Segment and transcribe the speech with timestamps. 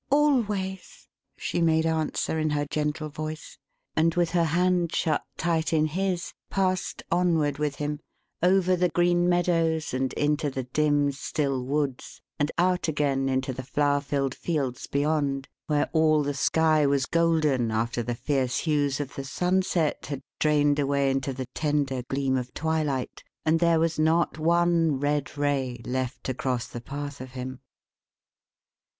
[0.09, 1.05] "Always!"
[1.37, 3.59] she made answer in her gentle voice;
[3.95, 7.99] and with her hand shut tight in his, passed onward with him
[8.41, 13.61] over the green meadows and into the dim, still woods, and out again into the
[13.61, 19.13] flower filled fields beyond, where all the sky was golden after the fierce hues of
[19.13, 24.39] the sunset had drained away into the tender gleam of twilight, and there was not
[24.39, 27.59] one red ray left to cross the path of him.